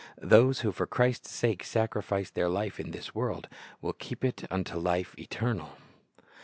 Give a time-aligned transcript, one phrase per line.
[0.19, 3.47] Those who for Christ's sake sacrifice their life in this world,
[3.83, 5.77] will keep it unto life eternal.